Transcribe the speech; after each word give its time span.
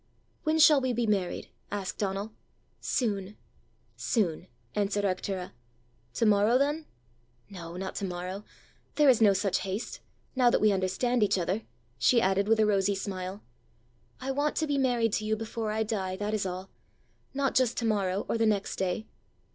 "When 0.41 0.57
shall 0.57 0.81
we 0.81 0.93
be 0.93 1.05
married?" 1.05 1.49
asked 1.71 1.99
Donal. 1.99 2.31
"Soon, 2.79 3.37
soon," 3.95 4.47
answered 4.73 5.05
Arctura. 5.05 5.51
"To 6.15 6.25
morrow 6.25 6.57
then?" 6.57 6.87
"No, 7.51 7.77
not 7.77 7.93
to 7.97 8.05
morrow: 8.05 8.43
there 8.95 9.09
is 9.09 9.21
no 9.21 9.33
such 9.33 9.59
haste 9.59 9.99
now 10.35 10.49
that 10.49 10.59
we 10.59 10.71
understand 10.71 11.21
each 11.21 11.37
other," 11.37 11.61
she 11.99 12.19
added 12.19 12.47
with 12.47 12.59
a 12.59 12.65
rosy 12.65 12.95
smile. 12.95 13.43
"I 14.19 14.31
want 14.31 14.55
to 14.55 14.65
be 14.65 14.79
married 14.79 15.13
to 15.13 15.23
you 15.23 15.35
before 15.35 15.69
I 15.71 15.83
die, 15.83 16.15
that 16.15 16.33
is 16.33 16.47
all 16.47 16.71
not 17.35 17.53
just 17.53 17.77
to 17.77 17.85
morrow, 17.85 18.25
or 18.27 18.39
the 18.39 18.47
next 18.47 18.77
day." 18.77 19.05